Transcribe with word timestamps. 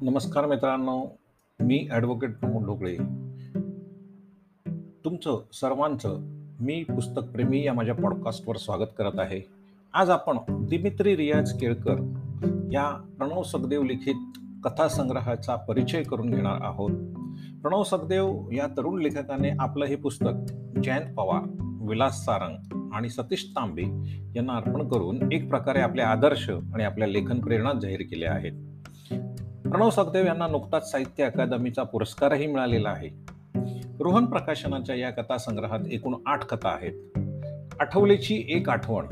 नमस्कार 0.00 0.46
मित्रांनो 0.46 1.18
मी 1.60 1.88
ॲडव्होकेट 1.90 2.38
प्रमोद 2.38 2.64
ढोकळे. 2.64 2.96
तुमचं 5.04 5.40
सर्वांचं 5.52 6.18
मी 6.60 6.84
पुस्तकप्रेमी 6.84 7.64
या 7.64 7.72
माझ्या 7.72 7.94
पॉडकास्टवर 7.94 8.56
स्वागत 8.56 8.90
करत 8.98 9.18
आहे. 9.18 9.40
आज 9.94 10.10
आपण 10.10 10.38
दिमित्री 10.48 11.16
रियाज 11.16 11.58
केळकर 11.58 12.14
या 12.72 13.14
प्रणव 13.18 13.42
सखदेव 13.42 13.82
लिखित 13.82 14.14
कथासंग्रहाचा 14.64 15.56
परिचय 15.56 16.02
करून 16.02 16.30
घेणार 16.30 16.58
आहोत. 16.60 16.90
प्रणव 17.62 17.82
सखदेव 17.82 18.50
या 18.52 18.66
तरुण 18.66 19.02
लेखकाने 19.02 19.50
आपलं 19.58 19.84
हे 19.84 19.96
पुस्तक 19.96 20.52
जयंत 20.84 21.14
पवार 21.14 21.42
विलास 21.88 22.24
सारंग 22.24 22.90
आणि 22.92 23.08
सतीश 23.08 23.52
तांबे 23.56 23.82
यांना 24.36 24.52
अर्पण 24.52 24.88
करून 24.88 25.32
एक 25.32 25.48
प्रकारे 25.48 25.80
आपले 25.80 26.02
आदर्श 26.02 26.50
आणि 26.50 26.84
आपल्या 26.84 27.08
लेखन 27.08 27.40
प्रेरणा 27.40 27.72
जाहीर 27.72 28.00
केल्या 28.00 28.32
आहेत. 28.32 28.52
प्रणव 29.68 29.90
सखदेव 29.90 30.26
यांना 30.26 30.46
नुकताच 30.46 30.90
साहित्य 30.90 31.24
अकादमीचा 31.24 31.82
पुरस्कारही 31.82 32.46
मिळालेला 32.46 32.88
आहे. 32.88 33.08
रोहन 34.00 34.26
प्रकाशनाच्या 34.26 34.96
या 34.96 35.10
कथासंग्रहात 35.10 35.78
एकूण 35.90 36.14
आठ 36.26 36.44
कथा 36.44 36.68
आहेत. 36.68 37.18
आठवलेची 37.80 38.44
एक 38.48 38.68
आठवण. 38.70 39.04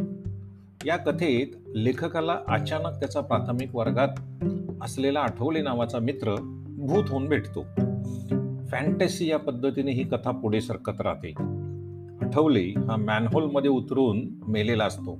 या 0.87 0.96
कथेत 0.96 1.46
लेखकाला 1.74 2.37
अचानक 2.48 2.87
त्याचा 2.87 3.20
प्राथमिक 3.20 3.77
वर्गात 3.77 4.09
असलेला 4.82 5.20
आठवले 5.20 5.62
नावाचा 5.62 5.98
मित्र 5.98 6.34
भूत 6.68 7.04
होऊन 7.09 7.29
भेटतो. 7.29 7.62
फॅन्टसी 8.70 9.30
या 9.30 9.38
पद्धतीने 9.38 9.93
ही 9.93 10.04
कथा 10.04 10.30
पुढे 10.30 10.60
सरकत 10.60 11.01
राहते. 11.01 11.29
आठवले 12.27 12.74
हा 12.88 12.96
मॅनहोलमध्ये 12.96 13.70
उतरून 13.70 14.29
मेलेला 14.48 14.84
असतो. 14.84 15.15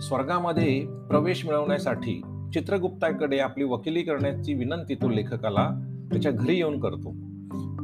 स्वर्गामध्ये 0.00 0.86
प्रवेश 0.86 1.46
मिळवण्यासाठी 1.46 2.22
चित्रगुप्ताकडे 2.52 3.38
आपली 3.38 3.64
वकिली 3.64 4.02
करण्याची 4.02 4.54
विनंती 4.54 4.94
तो 4.94 5.08
लेखकाला 5.08 5.70
त्याच्या 6.12 6.32
घरी 6.32 6.56
येऊन 6.56 6.80
करतो. 6.80 7.14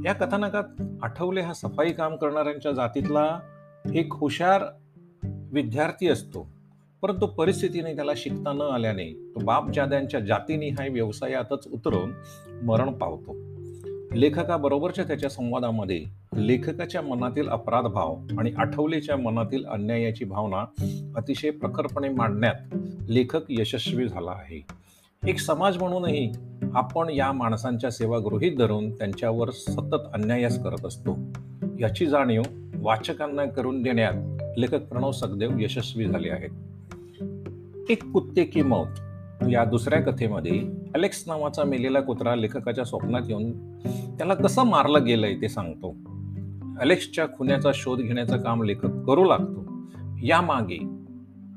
या 0.05 0.13
कथानकात 0.13 0.83
आठवले 1.03 1.41
हा 1.41 1.53
सफाई 1.53 1.93
काम 1.93 2.17
करणाऱ्यांच्या 2.17 2.73
जातीतला 2.73 3.41
एक 3.95 4.15
हुशार 4.15 4.63
विद्यार्थी 5.53 6.09
असतो. 6.09 6.49
परंतु 7.03 7.27
परिस्थितीने 7.27 7.95
त्याला 7.95 8.13
शिकता 8.17 8.53
न 8.53 8.61
आल्याने 8.61 9.33
तो 9.35 9.41
बापजाद्यांच्या 9.45 10.21
जातीने 10.21 10.69
हा 10.69 10.87
व्यवसायातच 10.91 11.69
उतरून 11.73 12.13
मरण 12.63 12.93
पावतो. 12.93 13.54
लेखकाबरोबरच्या 14.15 15.05
त्याच्या 15.05 15.31
संवादामध्ये 15.31 16.05
लेखकाच्या 16.37 17.03
मनातील 17.03 17.49
अपराध 17.49 17.85
भाव 17.85 18.17
आणि 18.39 18.53
आठवलेच्या 18.59 19.17
मनातील 19.17 19.65
अन्यायाची 19.65 20.25
भावना 20.25 20.65
अतिशय 21.17 21.51
प्रखरपणे 21.51 22.09
मांडण्यात 22.09 22.55
लेखक 23.09 23.41
यशस्वी 23.49 24.09
झाला 24.09 24.31
आहे. 24.31 24.67
एक 25.27 25.39
समाज 25.39 25.79
म्हणूनही 25.79 26.33
आपण 26.75 27.11
या 27.11 27.33
माणसांच्या 27.33 27.91
सेवा 27.91 28.19
गृहीत 28.19 28.57
धरून 28.57 28.91
त्यांच्यावर 28.91 29.51
सतत 29.51 30.09
अन्यायच 30.15 30.63
करत 30.63 30.87
असतो. 30.87 31.19
याची 31.81 32.07
जाणीव 32.07 32.43
वाचकांना 32.77 33.45
करून 33.45 33.83
देण्यात 33.83 34.43
लेखक 34.59 34.83
प्रणव 34.83 35.11
सखदेव 35.11 35.51
यशस्वी 35.59 36.05
झाले 36.05 36.31
आहेत. 36.31 36.51
एक 37.91 38.05
कुत्ते 38.05 38.45
की 38.45 38.63
मौत 38.63 38.87
या 39.51 39.65
दुसऱ्या 39.65 40.01
कथेमध्ये 40.01 40.63
अलेक्स 40.95 41.25
नावाचा 41.27 41.65
मेलेला 41.65 42.01
कुत्रा 42.01 42.35
लेखकाच्या 42.35 42.85
स्वप्नात 42.85 43.21
येऊन 43.29 43.79
त्याला 44.19 44.35
कसं 44.35 44.65
मारलं 44.65 45.05
गेलंय 45.05 45.35
ते 45.35 45.49
सांगतो. 45.49 45.95
अलेक्सच्या 46.81 47.27
खुन्याचा 47.27 47.71
शोध 47.75 47.99
घेण्याचं 47.99 48.37
काम 48.37 48.63
लेखक 48.63 48.87
करू 48.87 49.25
लागतो. 49.25 49.65
यामागे 50.23 50.79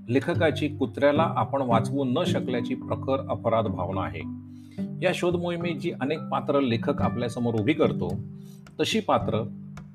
लेखकाची 0.09 0.67
कुत्र्याला 0.67 1.33
आपण 1.35 1.61
वाचवू 1.61 2.03
न 2.03 2.23
शकल्याची 2.23 2.75
प्रखर 2.75 3.27
अपराध 3.29 3.65
भावना 3.65 4.01
आहे. 4.01 4.21
या 5.05 5.11
शोध 5.13 5.35
मोहिमेची 5.35 5.79
जी 5.79 5.91
अनेक 6.01 6.19
पात्र 6.19 6.59
लेखक 6.59 7.01
आपल्यासमोर 7.01 7.53
उभी 7.53 7.73
करतो 7.73 8.15
तशी 8.79 8.99
पात्र 8.99 9.47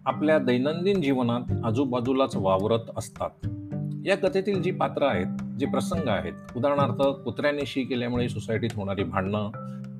आपल्या 0.06 0.38
दैनंदिन 0.38 1.00
जीवनात 1.02 1.64
आजूबाजूलाच 1.64 2.36
वावरत 2.36 2.90
असतात. 2.96 3.30
या 4.06 4.16
कथेतील 4.16 4.62
जी 4.62 4.70
पात्र 4.70 5.02
आहेत 5.02 5.42
जे 5.58 5.66
प्रसंग 5.66 6.08
आहेत 6.08 6.32
उदाहरणार्थ 6.56 7.02
कुत्र्याने 7.24 7.66
शी 7.66 7.84
केल्यामुळे 7.84 8.28
सोसायटीत 8.28 8.70
होणारी 8.74 9.04
भांडणं 9.04 9.50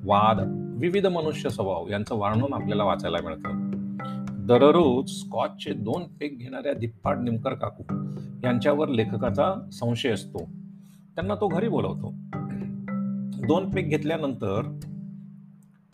वाद 0.05 0.37
विविध 0.81 1.05
मनुष्य 1.05 1.49
स्वभाव 1.49 1.87
यांचं 1.89 2.15
वर्णन 2.15 2.53
आपल्याला 2.53 2.83
वाचायला 2.83 3.17
मिळतं. 3.23 3.71
दररोज 4.47 5.09
स्कॉचचे 5.09 5.73
दोन 5.73 6.03
पेक 6.03 6.39
घेणाऱ्या 6.39 6.73
धिप्पाड 6.73 7.19
निमकर 7.19 7.53
काकू 7.53 7.83
यांच्यावर 8.43 8.87
लेखकाचा 8.87 9.69
संशय 9.71 10.09
असतो. 10.09 10.37
त्यांना 11.15 11.35
तो 11.35 11.47
घरी 11.47 11.67
बोलवतो. 11.67 12.13
दोन 13.47 13.69
पेक 13.69 13.89
घेतल्यानंतर 13.89 14.79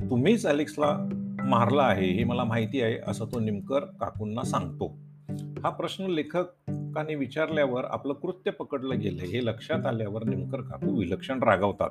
तुम्हीच 0.09 0.45
अलेक्सला 0.45 1.09
मारला 1.43 1.83
आहे 1.83 2.11
हे 2.11 2.23
मला 2.23 2.43
माहिती 2.43 2.81
आहे 2.81 2.97
असं 3.07 3.25
तो 3.25 3.39
निमकर 3.39 3.79
काकूंना 3.79 4.43
सांगतो. 4.43 4.97
हा 5.63 5.69
प्रश्न 5.69 6.05
लेखक 6.05 6.45
लोकांनी 6.89 7.15
विचारल्यावर 7.15 7.85
आपलं 7.85 8.13
कृत्य 8.13 8.51
पकडलं 8.51 8.99
गेलं 8.99 9.21
हे 9.21 9.45
लक्षात 9.45 9.85
आल्यावर 9.85 10.23
निमकर 10.23 10.61
काकू 10.61 10.99
विलक्षण 10.99 11.43
रागवतात. 11.43 11.89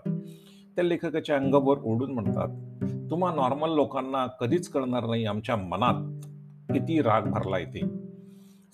त्या 0.76 0.84
लेखकाच्या 0.84 1.36
अंगावर 1.36 1.78
ओढून 1.82 2.12
म्हणतात 2.12 3.10
तुम्हा 3.10 3.34
नॉर्मल 3.34 3.74
लोकांना 3.74 4.26
कधीच 4.26 4.68
कळणार 4.68 5.06
नाही 5.06 5.24
आमच्या 5.24 5.56
मनात 5.56 6.26
किती 6.72 7.00
राग 7.02 7.22
भरला 7.22 7.58
येते 7.58 7.80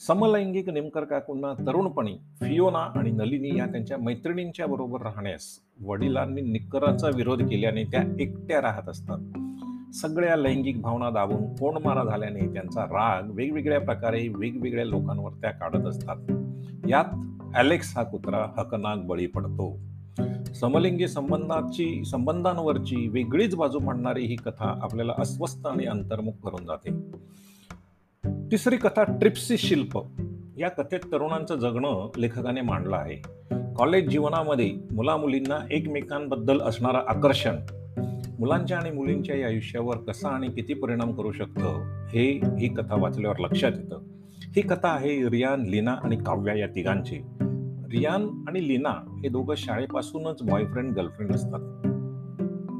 समलैंगिक 0.06 0.68
नेमकर 0.68 1.04
काकूंना 1.04 1.52
तरुणपणी 1.66 2.16
फियोना 2.40 2.78
आणि 2.78 3.10
नलिनी 3.10 3.58
या 3.58 3.66
त्यांच्या 3.66 3.98
मैत्रिणींच्या 3.98 4.66
बरोबर 4.66 5.02
राहण्यास 5.02 5.58
वडिलांनी 5.80 6.40
निकराचा 6.40 7.08
विरोध 7.08 7.42
केल्याने 7.42 7.84
त्या 7.84 8.02
एकट्या 8.20 8.60
राहत 8.62 8.88
असतात. 8.88 9.43
सगळ्या 9.94 10.36
लैंगिक 10.36 10.80
भावना 10.82 11.10
दाबून 11.10 11.54
कोंडमारा 11.54 12.04
झाल्याने 12.04 12.52
त्यांचा 12.52 12.84
राग 12.84 13.30
वेगवेगळ्या 13.30 13.80
प्रकारे 13.80 14.28
वेगवेगळ्या 14.28 14.84
लोकांवर 14.84 15.30
त्या 15.30 15.50
काढत 15.50 15.86
असतात. 15.86 16.16
यात 16.88 17.04
ॲलेक्स 17.54 17.96
हा 17.96 18.02
कुत्रा 18.02 18.52
हकनाक 18.58 19.06
बळी 19.06 19.26
पडतो. 19.26 19.78
समलिंगी 20.54 21.08
संबंधाची 21.08 22.04
संबंधांवरची 22.04 23.08
वेगळीच 23.08 23.54
बाजू 23.54 23.78
मांडणारी 23.78 24.24
ही 24.24 24.36
कथा 24.36 24.78
आपल्याला 24.82 25.12
अस्वस्थ 25.18 25.66
आणि 25.66 25.84
अंतर्मुख 25.84 26.32
करून 26.44 26.66
जाते. 26.66 26.90
तिसरी 28.50 28.76
कथा 28.76 29.02
ट्रिप्सी 29.02 29.58
शिल्प. 29.58 30.00
या 30.58 30.68
कथेत 30.68 31.00
तरुणांचं 31.12 31.54
जगणं 31.54 32.10
लेखकाने 32.16 32.60
मांडलं 32.60 32.96
आहे. 32.96 33.16
कॉलेज 33.76 34.08
जीवनामध्ये 34.08 34.72
मुलामुलींना 34.92 35.66
एकमेकांबद्दल 35.70 36.60
असणारं 36.60 36.98
आकर्षण 36.98 37.56
मुलांच्या 38.38 38.78
आणि 38.78 38.90
मुलींच्या 38.90 39.36
या 39.36 39.46
आयुष्यावर 39.46 39.96
कसा 39.96 40.28
आणि 40.28 40.48
किती 40.48 40.74
परिणाम 40.74 41.12
करू 41.12 41.32
शकतं 41.32 41.80
हे 42.08 42.40
ही 42.58 42.74
कथा 42.74 43.02
वाचल्यावर 43.02 43.36
लक्षात 43.38 43.72
येतं. 43.76 44.00
ही 44.56 44.62
कथा 44.62 44.88
आहे 44.88 45.30
रियान 45.30 45.62
लीना 45.62 45.92
आणि 45.92 46.16
काव्या 46.16 46.54
या 46.54 46.66
तिघांची. 46.66 47.18
रियान 47.92 48.44
आणि 48.48 48.68
लीना 48.68 48.90
हे 48.90 49.28
दोघं 49.28 49.54
शाळेपासूनच 49.56 50.42
बॉयफ्रेंड 50.42 50.94
गर्लफ्रेंड 50.94 51.34
असतात. 51.34 51.60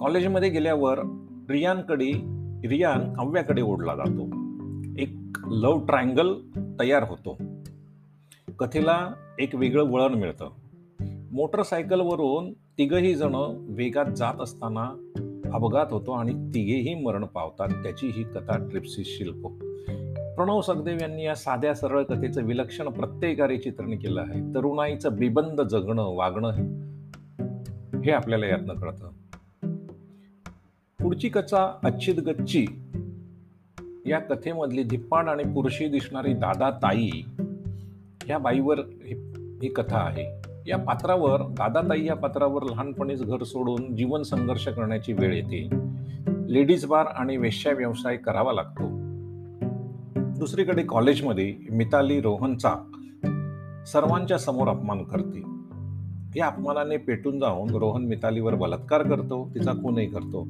कॉलेजमध्ये 0.00 0.48
गेल्यावर 0.48 0.98
रियानकडे 1.50 2.12
रियान 2.68 3.12
काव्याकडे 3.12 3.62
ओढला 3.62 3.96
जातो. 3.96 4.30
एक 4.98 5.38
लव 5.46 5.86
ट्रायंगल 5.86 6.34
तयार 6.80 7.02
होतो. 7.02 7.38
कथेला 8.58 9.10
एक 9.38 9.54
वेगळं 9.54 9.84
वळण 9.84 10.14
मिळतं. 10.14 10.50
मोटरसायकलवरून 11.32 12.52
तिघही 12.52 13.14
जण 13.14 13.34
वेगात 13.68 14.12
जात 14.16 14.34
असताना 14.40 15.10
अपघात 15.54 15.86
होतो 15.90 16.12
आणि 16.12 16.32
तिघेही 16.54 16.94
मरण 16.94 17.24
पावतात. 17.24 17.68
त्याची 17.68 18.06
ही 18.06 18.22
कथा 18.22 18.68
ट्रिप्सी 18.70 19.02
शिल्प. 19.04 19.46
प्रणव 20.36 20.60
सखदेव 20.60 20.98
यांनी 21.00 21.24
या 21.24 21.34
साध्या 21.34 21.74
सरळ 21.74 22.02
कथेचं 22.02 22.42
विलक्षण 22.42 22.88
प्रत्येकारी 22.88 23.58
चित्रण 23.58 23.90
केलं 23.90 24.20
आहे. 24.20 24.54
तरुणाईचं 24.54 25.16
बिबंद 25.16 25.60
जगणं 25.60 26.14
वागणं 26.14 26.50
हे 28.04 28.10
आपल्याला 28.10 28.46
यातनं 28.46 28.74
कळतं. 28.74 29.10
पुढची 31.02 31.28
कथा 31.28 31.78
अच्छित 31.84 32.14
गच्ची. 32.14 32.66
या 34.06 34.18
कथेमधली 34.18 34.82
धिप्पाड 34.82 35.28
आणि 35.28 35.44
पुरुषी 35.44 35.88
दिसणारी 35.88 36.32
दादा 36.32 36.70
ताई 36.70 37.10
या 38.28 38.38
बाईवर 38.38 38.78
ही 39.62 39.68
कथा 39.68 39.98
आहे. 39.98 40.53
या 40.66 40.78
पात्रावर 40.78 41.42
दादाताई 41.42 42.04
या 42.04 42.16
पात्रावर 42.16 42.62
लहानपणीच 42.62 43.22
घर 43.22 43.42
सोडून 43.42 43.96
जीवन 43.96 44.22
संघर्ष 44.22 44.68
करण्याची 44.68 45.12
वेळ 45.12 45.34
येते. 45.34 45.68
लेडीज 46.48 46.84
बार 46.84 47.06
आणि 47.06 47.36
वेश्या 47.36 47.72
व्यवसाय 47.72 48.16
करावा 48.16 48.52
लागतो. 48.52 48.82
दुसरीकडे 50.38 50.82
कॉलेजमध्ये 50.82 51.54
मिताली 51.70 52.20
रोहनचा 52.20 52.74
सर्वांच्या 53.86 54.38
समोर 54.38 54.68
अपमान 54.68 55.04
करते. 55.04 55.42
या 56.36 56.46
अपमानाने 56.46 56.96
पेटून 56.96 57.38
जाऊन 57.38 57.70
रोहन 57.70 58.04
मितालीवर 58.04 58.54
बलात्कार 58.54 59.02
करतो 59.02 59.50
तिचा 59.54 59.72
खूनही 59.72 60.06
करतो. 60.06 60.46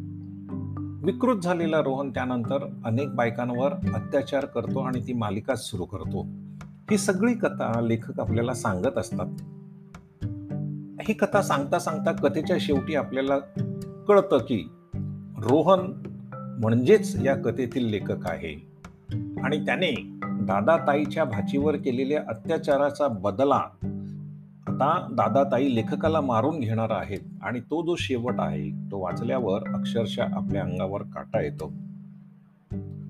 विकृत 1.06 1.36
झालेला 1.36 1.80
रोहन 1.80 2.10
त्यानंतर 2.10 2.68
अनेक 2.84 3.08
बायकांवर 3.08 3.72
अत्याचार 3.72 4.44
करतो 4.44 4.80
आणि 4.80 5.00
ती 5.06 5.12
मालिकाच 5.12 5.70
सुरू 5.70 5.84
करतो. 5.84 6.26
ही 6.90 6.98
सगळी 6.98 7.34
कथा 7.34 7.80
लेखक 7.80 8.20
आपल्याला 8.20 8.54
सांगत 8.54 8.98
असतात. 8.98 9.26
ही 11.08 11.14
कथा 11.14 11.42
सांगता 11.42 11.78
सांगता 11.78 12.12
कथेच्या 12.12 12.56
शेवटी 12.60 12.94
आपल्याला 12.94 13.38
कळतं 14.08 14.38
की 14.38 14.68
रोहन 15.38 15.92
म्हणजेच 16.34 17.16
या 17.24 17.36
कथेतील 17.36 17.88
लेखक 17.88 18.26
आहे. 18.26 18.74
आणि 19.42 19.66
त्याने 19.66 19.94
दादाताईच्या 20.24 21.24
भाचीवर 21.24 21.76
केलेल्या 21.76 22.22
अत्याचाराचा 22.28 23.08
बदला 23.08 23.62
आता 24.66 25.08
दादाताई 25.10 25.74
लेखकाला 25.74 26.20
मारून 26.20 26.60
घेणार 26.60 26.90
आहेत 26.90 27.18
आणि 27.42 27.60
तो 27.60 27.86
जो 27.86 27.94
शेवट 27.98 28.34
आहे 28.38 28.90
तो 28.90 28.98
वाचल्यावर 28.98 29.74
अक्षरशः 29.74 30.26
आपल्या 30.32 30.62
अंगावर 30.62 31.02
काटा 31.02 31.42
येतो. 31.42 31.72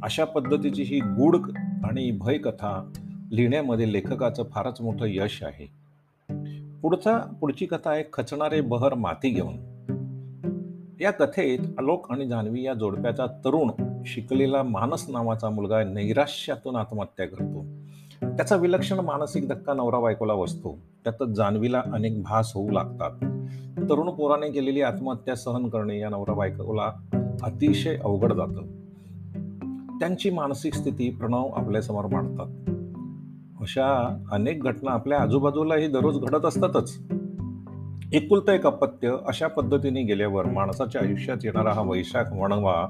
अशा 0.03 0.25
पद्धतीची 0.25 0.83
ही 0.83 1.01
गूढ 1.01 1.37
आणि 1.59 2.11
भयकथा 2.11 2.93
लिहिण्यामध्ये 3.31 3.93
लेखकाचं 3.93 4.43
फारच 4.43 4.81
मोठं 4.81 5.07
यश 5.09 5.43
आहे. 5.43 5.84
पुढचा 6.85 7.19
पुढची 7.41 7.67
कथा 7.67 7.91
आहे 7.91 8.05
खचणारे 8.13 8.61
बहर 8.61 8.95
माती 8.95 9.29
घेऊन. 9.31 9.55
या 11.01 11.11
कथेत 11.11 11.59
आलोक 11.79 12.07
आणि 12.11 12.29
जान्हवी 12.29 12.63
या 12.63 12.75
जोडप्याचा 12.75 13.27
तरुण 13.27 13.71
शिकलेला 14.07 14.63
मानस 14.63 15.07
नावाचा 15.09 15.51
मुलगा 15.51 15.85
नैराश्यातून 15.85 16.77
आत्महत्या 16.77 17.27
करतो. 17.27 17.65
त्याचा 18.37 18.57
विलक्षण 18.57 18.99
मानसिक 18.99 19.49
धक्का 19.49 19.75
नवरा 19.75 20.01
बायकोला 20.01 20.35
बसतो. 20.35 20.79
त्यातच 21.05 21.29
जान्हवीला 21.29 21.83
अनेक 21.93 22.23
भास 22.23 22.53
होऊ 22.55 22.71
लागतात. 22.71 23.11
तरुण 23.91 24.11
पोराने 24.11 24.51
केलेली 24.51 24.83
आत्महत्या 24.83 25.37
सहन 25.37 25.69
करणे 25.69 25.99
या 25.99 26.09
नवरा 26.09 26.33
बायकोला 26.33 26.93
अतिशय 27.43 27.97
अवघड 27.97 28.33
जातं. 28.33 28.63
त्यांची 29.99 30.31
मानसिक 30.31 30.75
स्थिती 30.75 31.11
प्रणव 31.11 31.49
आपल्यासमोर 31.49 32.05
मांडतात. 32.05 32.74
अशा 33.65 34.19
अनेक 34.31 34.63
घटना 34.63 34.91
आपल्या 34.91 35.21
आजूबाजूलाही 35.21 35.87
दररोज 35.87 36.19
घडत 36.19 36.45
असतातच. 36.45 36.99
एकुलतं 38.13 38.53
एक 38.53 38.67
अपत्य 38.67 39.17
अशा 39.27 39.47
पद्धतीने 39.47 40.03
गेल्यावर 40.03 40.47
माणसाच्या 40.47 41.03
आयुष्यात 41.05 41.37
येणारा 41.45 41.73
हा 41.73 41.83
वैशाख 41.83 42.25
वणवा 42.33 42.87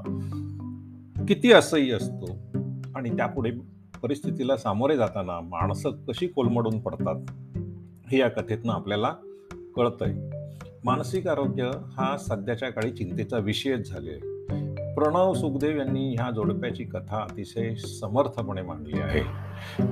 किती 1.28 1.52
असह्य 1.52 1.92
असतो 1.92 2.38
आणि 2.94 3.10
त्यापुढे 3.10 3.50
परिस्थितीला 4.02 4.56
सामोरे 4.56 4.96
जाताना 4.96 5.40
माणसं 5.40 5.90
कशी 5.90 6.26
कोलमडून 6.26 6.80
पडतात 6.80 7.16
हे 8.08 8.18
या 8.18 8.28
कथेतनं 8.28 8.72
आपल्याला 8.72 9.14
कळतंय. 9.76 10.30
मानसिक 10.84 11.28
आरोग्य 11.28 11.70
हा 11.92 12.16
सध्याच्या 12.16 12.70
काळी 12.70 12.90
चिंतेचा 12.90 13.38
विषयच 13.38 13.90
झाले 13.90 14.33
प्रणव 15.04 15.34
सुखदेव 15.34 15.78
यांनी 15.78 16.14
ह्या 16.14 16.30
जोडप्याची 16.30 16.84
कथा 16.84 17.26
अतिशय 17.30 17.74
समर्थपणे 17.74 18.62
मांडली 18.62 18.98
आहे. 18.98 19.20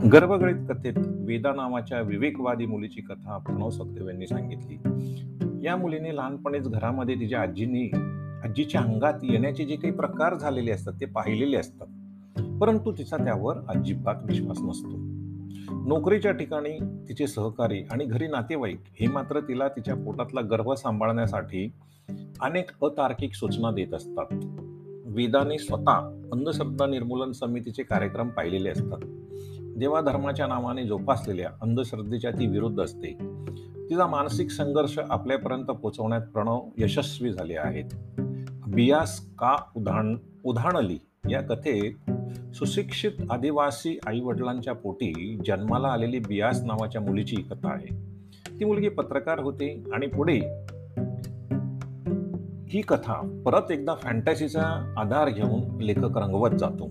गर्भगणित 0.09 0.67
कथेत 0.69 0.93
वेदा 0.97 1.53
नावाच्या 1.53 2.01
विवेकवादी 2.01 2.67
मुलीची 2.67 3.01
कथा 3.01 3.39
प्रणव 3.39 3.71
सुखदेव 3.71 4.09
यांनी 4.09 4.27
सांगितली. 4.27 4.75
या 5.67 5.77
मुलीने 5.77 6.17
लहानपणीच 6.17 6.69
घरामध्ये 6.69 7.15
तिच्या 7.15 7.41
आजीनी 7.41 7.91
आजीच्या 8.45 8.81
अंगात 8.81 9.13
येण्याचे 9.23 9.65
जे 9.65 9.77
काही 9.77 9.93
प्रकार 9.93 10.35
झालेले 10.35 10.71
असतात 10.71 10.93
ते 10.93 11.07
पाहिलेले 11.07 11.57
असतात. 11.57 11.87
परंतु 12.61 12.93
तिचा 12.93 13.17
त्यावर 13.17 13.57
अजिबात 13.69 14.15
विश्वास 14.25 14.59
नसतो. 14.61 14.97
नोकरीच्या 15.89 16.33
ठिकाणी 16.33 16.79
तिचे 17.09 17.27
सहकारी 17.27 17.83
आणि 17.91 18.05
घरी 18.05 18.27
नातेवाईक 18.27 18.81
हे 19.01 19.07
मात्र 19.07 19.41
तिला 19.41 19.69
तिच्या 19.69 19.95
पोटातला 19.95 20.41
गर्भ 20.41 20.73
सांभाळण्यासाठी 20.73 21.73
अनेक 22.41 22.71
अतार्किक 22.83 23.35
सूचना 23.35 23.71
देत 23.71 23.95
असतात. 23.95 24.59
वेदाने 25.13 25.59
स्वतः 25.59 25.93
अंधश्रद्धा 26.33 26.87
निर्मूलन 26.87 27.33
समितीचे 27.33 27.83
कार्यक्रम 27.83 28.29
पाहिलेले 28.29 28.69
असतात. 28.69 28.99
देवाधर्माच्या 29.77 30.47
नावाने 30.47 30.85
जोपासलेल्या 30.85 31.51
अंधश्रद्धेच्या 31.63 32.31
ती 32.31 32.47
विरुद्ध 32.47 32.81
असते. 32.81 33.17
तिचा 33.91 34.07
मानसिक 34.07 34.51
संघर्ष 34.51 34.99
आपल्यापर्यंत 34.99 35.65
पोहोचवण्यात 35.65 36.21
प्रणव 36.21 36.61
यशस्वी 36.79 37.33
झाले 37.33 37.55
आहेत. 37.57 37.85
बियास 38.67 39.21
का 39.21 39.57
उधाण 39.77 40.17
उधाणली 40.45 40.99
या 41.31 41.41
कथेत 41.41 41.93
सुशिक्षित 42.55 43.11
आदिवासी 43.31 43.99
आई 44.07 44.21
वडिलांच्या 44.21 44.73
पोटी 44.73 45.39
जन्माला 45.47 45.89
आलेली 45.89 46.19
बियास 46.19 46.63
नावाच्या 46.63 47.01
मुलीची 47.01 47.37
कथा 47.37 47.73
आहे. 47.73 48.13
ती 48.61 48.65
मुलगी 48.65 48.89
पत्रकार 48.89 49.39
होती 49.39 49.85
आणि 49.93 50.07
पुढे 50.07 50.41
ही 52.73 52.81
कथा 52.81 53.43
परत 53.47 53.71
एकदा 53.71 53.95
फॅन्टॅसीचा 53.95 54.95
आधार 54.99 55.29
घेऊन 55.29 55.81
लेखक 55.81 56.19
रंगवत 56.19 56.51
जातो. 56.51 56.91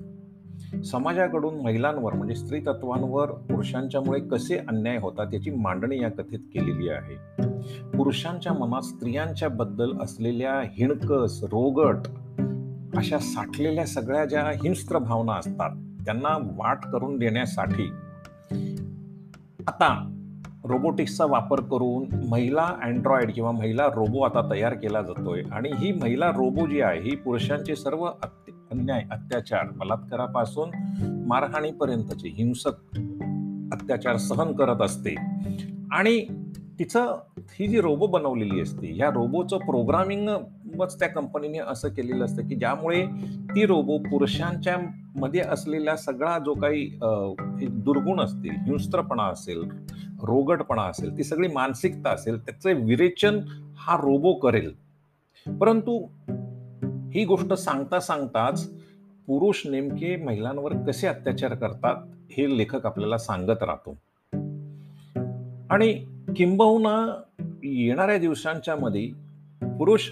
समाजाकडून 0.81 1.55
महिलांवर 1.55 2.13
म्हणजे 2.13 2.35
स्त्री 2.35 2.59
तत्वांवर 2.59 3.31
पुरुषांच्यामुळे 3.31 4.19
कसे 4.19 4.57
अन्याय 4.57 4.97
होतात 4.97 5.33
याची 5.33 5.51
मांडणी 5.51 5.99
या 5.99 6.09
कथेत 6.09 6.39
केलेली 6.39 6.89
आहे. 6.89 7.15
पुरुषांच्या 7.97 8.53
मनात 8.53 8.81
स्त्रियांच्या 8.81 9.49
बद्दल 9.49 9.91
असलेल्या 10.01 10.53
हिणकस 10.53 11.43
रोगट 11.43 12.07
अशा 12.97 13.19
साठलेल्या 13.19 13.85
सगळ्या 13.85 14.25
ज्या 14.25 14.41
हिंस्त्र 14.41 14.97
भावना 14.97 15.33
असतात 15.33 15.71
त्यांना 16.05 16.37
वाट 16.37 16.85
करून 16.93 17.17
देण्यासाठी 17.17 17.91
आता 19.67 20.17
रोबोटिक्सचा 20.63 21.25
वापर 21.25 21.59
करून 21.59 22.27
महिला 22.29 22.63
अँड्रॉइड 22.83 23.33
किंवा 23.33 23.51
महिला 23.51 23.85
रोबो 23.85 24.21
आता 24.21 24.49
तयार 24.51 24.73
केला 24.73 25.01
जातोय. 25.01 25.43
आणि 25.51 25.69
ही 25.77 25.91
महिला 25.91 26.29
रोबो 26.29 26.67
जी 26.67 26.81
आहे 26.81 26.99
ही 27.01 27.15
पुरुषांचे 27.15 27.75
सर्व 27.75 28.05
अन्याय 28.71 29.03
अत्याचार 29.11 29.67
बलात्कारापासून 29.75 30.69
मारहाणीपर्यंतचे 31.27 32.29
हिंसक 32.29 32.99
अत्याचार 33.73 34.17
सहन 34.17 34.51
करत 34.51 34.81
असते. 34.81 35.15
आणि 35.91 36.25
तिचं 36.79 37.17
ही 37.39 37.67
जी 37.67 37.81
रोबो 37.81 38.07
बनवलेली 38.07 38.61
असते 38.61 38.87
ह्या 38.87 39.09
रोबोचं 39.09 39.57
प्रोग्रामिंगच 39.57 40.99
त्या 40.99 41.07
कंपनीने 41.07 41.57
असं 41.57 41.89
केलेलं 41.89 42.25
असतं 42.25 42.47
की 42.47 42.55
ज्यामुळे 42.55 43.05
ती 43.55 43.65
रोबो 43.65 43.97
पुरुषांच्या 43.97 44.77
मध्ये 45.15 45.41
असलेला 45.41 45.95
सगळा 45.95 46.37
जो 46.39 46.53
काही 46.53 46.85
दुर्गुण 47.67 48.19
असतील 48.19 48.55
हिंस्त्रपणा 48.65 49.23
असेल 49.23 49.63
रोगटपणा 50.23 50.81
असेल 50.81 51.17
ती 51.17 51.23
सगळी 51.23 51.47
मानसिकता 51.47 52.09
असेल 52.09 52.39
त्याचे 52.45 52.73
विरेचन 52.73 53.39
हा 53.77 53.95
रोबो 53.97 54.33
करेल. 54.33 54.73
परंतु 55.47 55.97
ही 57.13 57.25
गोष्ट 57.25 57.53
सांगता 57.53 57.99
सांगताच 57.99 58.67
पुरुष 59.27 59.61
नेमके 59.67 60.15
महिलांवर 60.15 60.73
कसे 60.87 61.07
अत्याचार 61.07 61.53
करतात 61.53 61.95
हे 62.31 62.57
लेखक 62.57 62.85
आपल्याला 62.85 63.17
सांगत 63.17 63.63
राहतो. 63.63 63.97
आणि 65.69 65.93
किंबहुना 66.35 67.21
येणाऱ्या 67.63 68.17
दिवसांच्या 68.17 68.75
मध्ये 68.75 69.09
पुरुष 69.77 70.12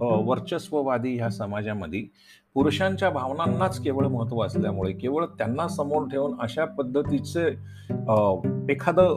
वर्चस्ववादी 0.00 1.16
ह्या 1.16 1.30
समाजामध्ये 1.30 2.04
पुरुषांच्या 2.54 3.10
भावनांनाच 3.10 3.78
केवळ 3.80 4.06
महत्त्व 4.06 4.40
असल्यामुळे 4.42 4.92
केवळ 4.92 5.24
त्यांना 5.24 5.68
समोर 5.68 6.06
ठेवून 6.08 6.32
अशा 6.40 6.64
पद्धतीचे 6.64 7.46
एखादं 8.72 9.08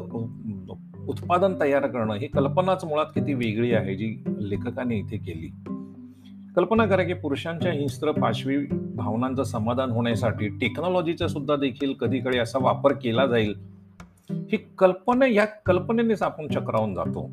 उत्पादन 1.08 1.56
तयार 1.60 1.88
करणं 1.88 2.14
ही 2.14 2.28
कल्पनाच 2.28 2.86
मुळात 2.86 3.06
किती 3.06 3.34
वेगळी 3.34 3.72
आहे 3.74 3.96
जी 3.96 4.24
लेखकाने 4.40 4.96
इथे 4.96 5.18
केली. 5.18 5.50
कल्पना 6.56 6.86
करा 6.86 7.04
की 7.04 7.14
पुरुषांच्या 7.14 7.72
हिंस्त्र 7.72 8.12
पाशवी 8.12 8.58
भावनांचं 8.96 9.44
समाधान 9.44 9.92
होण्यासाठी 9.92 10.48
टेक्नॉलॉजीचा 10.48 11.28
सुद्धा 11.28 11.56
देखील 11.56 11.94
कधीकडे 11.94 12.38
असा 12.38 12.60
वापर 12.62 12.94
केला 12.94 13.26
जाईल. 13.26 13.54
ही 14.32 14.58
कल्पना 14.78 15.26
या 15.26 15.46
कल्पनेनेच 15.46 16.22
आपण 16.22 16.48
चक्रावून 16.48 16.94
जातो. 16.94 17.32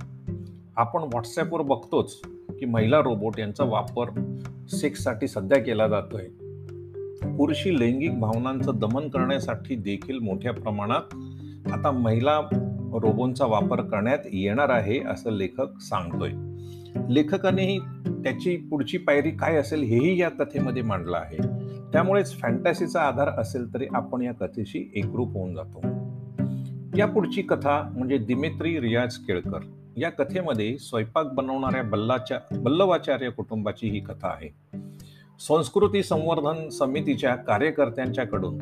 आपण 0.77 1.03
व्हॉट्सॲपवर 1.03 1.63
बघतोच. 1.63 2.21
की 2.61 2.67
महिला 2.67 2.99
रोबोट 2.99 3.39
यांचा 3.39 3.65
वापर 3.65 4.35
सेक्ससाठी 4.69 5.29
सध्या 5.29 5.59
केला 5.59 5.89
जातोय. 5.89 6.25
पुरुषी 7.37 7.81
लैंगिक 7.81 8.21
भावनांचं 8.21 8.73
दमन 8.75 9.09
करण्यासाठी 9.09 9.75
देखील 9.75 10.19
मोठ्या 10.19 10.53
प्रमाणात 10.53 11.15
आता 11.73 11.91
महिला 11.91 12.41
रोबोंचा 13.03 13.47
वापर 13.47 13.81
करण्यात 13.81 14.19
येणार 14.33 14.69
आहे 14.69 15.01
असं 15.01 15.31
लेखक 15.31 15.81
सांगतोय. 15.81 16.31
लेखकानेही 17.09 17.79
त्याची 18.07 18.57
पुढची 18.57 18.99
पायरी 18.99 19.31
काय 19.31 19.57
असेल 19.57 19.83
हेही 19.83 20.21
या 20.21 20.29
कथेमध्ये 20.29 20.83
मांडलं 20.83 21.17
आहे. 21.17 21.37
त्यामुळेच 21.93 22.33
फॅन्टॅसीचा 22.33 23.01
आधार 23.01 23.29
असेल 23.29 23.75
तरी 23.75 23.87
आपण 23.95 24.23
या 24.23 24.33
कथेशी 24.33 24.93
एकरूप 24.95 25.33
होऊन 25.33 25.55
जातो. 25.55 25.81
या 26.99 27.07
पुढची 27.07 27.43
कथा 27.43 27.93
म्हणजे 27.97 28.19
दिमित्री 28.19 28.81
रियाज 28.81 29.17
केळकर. 29.17 29.59
या 29.97 30.11
कथेमध्ये 30.11 30.79
स्वयंपाक 30.79 31.27
बनवणाऱ्या 31.33 31.83
बल्लाच्या 31.83 32.41
बल्लवाचार्य 32.59 33.31
कुटुंबाची 33.31 33.89
ही 33.89 34.01
कथा 34.01 34.29
आहे. 34.29 34.79
संस्कृती 35.49 36.03
संवर्धन 36.03 36.69
समितीच्या 36.69 37.35
कार्यकर्त्यांच्याकडून 37.35 38.59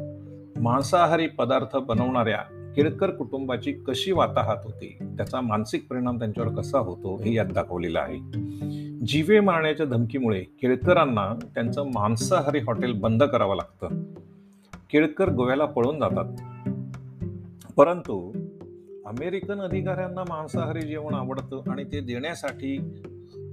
मांसाहारी 0.61 1.27
पदार्थ 1.27 1.77
बनवणाऱ्या 1.77 2.73
केळकर 2.77 3.11
कुटुंबाची 3.11 3.73
कशी 3.73 4.13
वाताहात 4.13 4.57
होती 4.65 4.97
त्याचा 5.03 5.41
मानसिक 5.41 5.87
परिणाम 5.91 6.19
त्यांच्यावर 6.19 6.55
कसा 6.55 6.79
होतो 6.79 7.23
हे 7.23 7.35
यात 7.35 7.47
दाखवलेलं 7.47 8.01
आहे. 8.01 8.19
जीवे 9.07 9.41
मारण्याच्या 9.41 9.87
धमकीमुळे 9.87 10.41
केळकरांना 10.41 11.35
त्यांचं 11.55 11.85
मांसाहारी 11.95 12.59
हॉटेल 12.59 12.93
बंद 12.93 13.23
करावं 13.23 13.57
लागतं. 13.57 14.03
केळकर 14.91 15.31
गोव्याला 15.31 15.65
पळून 15.65 15.99
जातात. 15.99 16.25
परंतु 17.77 18.33
अमेरिकन 19.09 19.61
अधिकाऱ्यांना 19.61 20.23
मांसाहारी 20.23 20.81
जेवण 20.81 21.15
आवडतं 21.15 21.71
आणि 21.71 21.85
ते 21.85 22.01
देण्यासाठी 22.01 22.79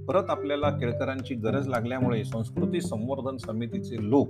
परत 0.08 0.22
आपल्याला 0.28 0.70
केळकरांची 0.70 1.34
गरज 1.34 1.68
लागल्यामुळे 1.68 2.24
संस्कृती 2.24 2.80
संवर्धन 2.80 3.36
समितीचे 3.36 4.10
लोक 4.10 4.28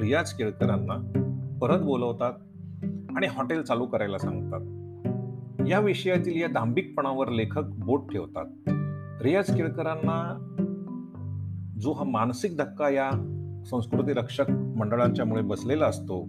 रियाज 0.00 0.32
केळकरांना 0.32 0.94
परत 1.60 1.78
बोलवतात 1.78 2.32
आणि 3.16 3.26
हॉटेल 3.26 3.62
चालू 3.62 3.86
करायला 3.86 4.18
सांगतात. 4.18 4.60
या 5.68 5.80
विषयातील 5.80 6.40
या 6.40 6.48
दांभिकपणावर 6.48 7.28
लेखक 7.28 7.64
बोट 7.64 8.12
ठेवतात. 8.12 8.46
रियाज 9.22 9.56
केळकरांना 9.56 10.50
जो 11.80 11.92
हा 11.92 12.04
मानसिक 12.04 12.56
धक्का 12.56 12.88
या 12.88 13.10
संस्कृती 13.70 14.12
रक्षक 14.12 14.50
मंडळांच्यामुळे 14.50 15.42
बसलेला 15.42 15.86
असतो 15.86 16.28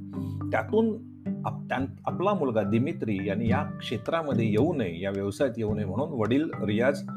त्यातून 0.52 1.15
आपला 1.46 2.34
मुलगा 2.34 2.64
दिमित्री 2.64 3.28
यांनी 3.28 3.50
या 3.50 3.64
क्षेत्रामध्ये 3.64 4.50
येऊ 4.50 4.74
नये 4.74 5.02
या 5.02 5.10
व्यवसायात 5.10 5.54
येऊ 5.58 5.76
नये 5.76 5.86
म्हणून 5.86 6.10
वडील 6.10 6.50
रियाज 6.64 7.08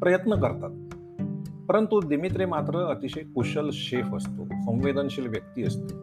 प्रयत्न 0.00 0.34
करतात. 0.34 0.70
परंतु 1.68 2.08
दिमित्री 2.08 2.44
मात्र 2.44 2.78
अतिशय 2.78 3.20
कुशल 3.20 3.70
शेफ 3.72 4.14
असतो 4.14 4.44
संवेदनशील 4.44 5.26
व्यक्ती 5.26 5.62
असतो. 5.62 5.94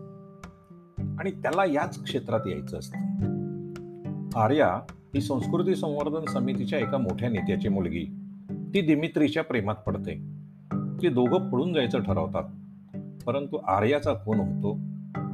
आणि 1.20 1.32
त्याला 1.32 1.66
याच 1.66 2.04
क्षेत्रात 2.04 2.40
यायचं 2.48 2.80
असतं. 2.80 2.98
आर्या 4.36 4.94
ही 4.94 5.22
संस्कृती 5.22 5.76
संवर्धन 5.76 6.26
समितीच्या 6.26 6.80
एका 6.80 6.98
मोठ्या 6.98 7.30
नेत्याची 7.30 7.70
मुलगी. 7.70 8.06
ती 8.52 8.82
दिमित्रीच्या 8.82 9.44
प्रेमात 9.44 9.76
पडते. 9.76 10.14
ती 10.74 11.10
दोघं 11.10 11.50
पळून 11.50 11.74
जायचं 11.74 12.04
ठरवतात. 12.04 12.44
परंतु 13.26 13.58
आर्याचा 13.58 14.14
खून 14.14 14.38
होतो 14.40 14.74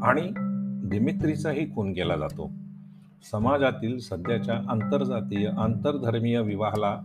आणि 0.05 0.50
दिमित्रीचाही 0.91 1.75
खून 1.75 1.93
केला 1.93 2.15
जातो. 2.15 2.51
समाजातील 3.31 3.99
सध्याच्या 3.99 4.55
आंतरजातीय 4.69 5.47
आंतरधर्मीय 5.47 6.41
विवाहाला 6.41 7.01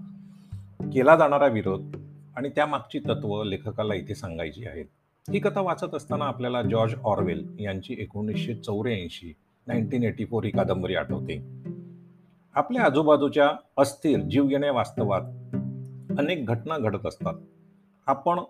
केला 0.81 1.17
जाणारा 1.17 1.47
विरोध 1.47 1.97
आणि 2.37 2.49
त्यामागची 2.49 2.99
तत्व 2.99 3.45
लेखकाला 3.45 3.95
इथे 3.95 4.15
सांगायची 4.15 4.67
आहेत. 4.67 4.85
ही 5.31 5.39
कथा 5.39 5.61
वाचत 5.61 5.95
असताना 5.95 6.25
आपल्याला 6.25 6.63
जॉर्ज 6.63 6.95
ऑरवेल 7.05 7.57
यांची 7.61 7.97
एकोणीसशे 7.99 8.55
चौऱ्याऐंशी 8.55 9.33
नाईन्टीन 9.67 10.03
एटी 10.03 10.25
फोर 10.25 10.45
ही 10.45 10.51
कादंबरी 10.51 10.95
आठवते. 10.95 11.47
आपल्या 12.55 12.85
आजूबाजूच्या 12.85 13.51
अस्थिर 13.79 14.21
जीवघेण्या 14.21 14.73
वास्तवात 14.73 15.23
अनेक 16.19 16.47
घटना 16.47 16.79
घडत 16.79 17.07
असतात. 17.07 17.35
आपण 18.07 18.41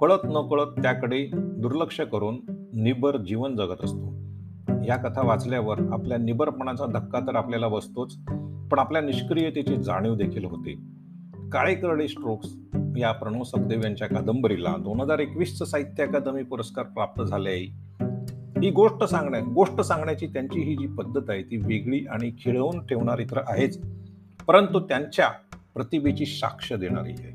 कळत 0.00 0.20
न 0.24 0.48
कळत 0.50 0.82
त्याकडे 0.82 1.30
दुर्लक्ष 1.34 2.00
करून 2.00 2.40
निबर 2.72 3.16
जीवन 3.16 3.56
जगत 3.56 3.84
असतो. 3.84 4.15
या 4.84 4.96
कथा 4.96 5.26
वाचल्यावर 5.26 5.80
आपल्या 5.92 6.18
निबरपणाचा 6.18 6.86
धक्का 6.86 7.20
तर 7.20 7.36
आपल्याला 7.36 7.68
बसतोच 7.68 8.16
पण 8.70 8.78
आपल्या 8.78 9.02
निष्क्रियतेची 9.02 9.76
जाणीव 9.76 10.14
देखील 10.14 10.44
होते. 10.44 10.72
काळे 11.52 11.74
करडे 11.74 12.08
स्ट्रोक्स 12.08 12.56
या 12.98 13.12
प्रणव 13.12 13.42
सखदेव 13.42 13.80
यांच्या 13.84 14.08
कादंबरीला 14.08 14.76
दोन 14.76 15.00
हजार 15.00 15.18
एकवीसचं 15.18 15.64
साहित्य 15.64 16.06
अकादमी 16.06 16.42
पुरस्कार 16.42 16.84
प्राप्त 16.84 17.22
झाले 17.22 17.50
आहे 17.50 17.86
ही 18.60 18.70
गोष्ट 18.70 19.04
सांगण्या 19.04 19.40
गोष्ट 19.40 19.80
सांगण्याची 19.80 20.26
त्यांची 20.26 20.60
ही 20.60 20.76
जी 20.76 20.86
पद्धत 20.86 21.30
आहे 21.30 21.42
ती 21.42 21.56
वेगळी 21.56 22.06
आणि 22.06 22.30
खिळवून 22.30 22.86
ठेवणारी 22.86 23.24
तर 23.24 23.38
आहेच 23.48 23.80
परंतु 24.46 24.80
त्यांच्या 24.80 25.28
प्रतिभेची 25.74 26.26
साक्ष 26.26 26.72
देणारी 26.72 27.14
आहे. 27.18 27.32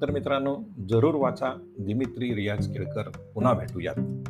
तर 0.00 0.10
मित्रांनो 0.10 0.56
जरूर 0.88 1.14
वाचा 1.14 1.52
दिमित्री 1.78 2.34
रियाज 2.34 2.74
केळकर. 2.74 3.02
पुन्हा 3.34 3.52
भेटूयात. 3.52 4.23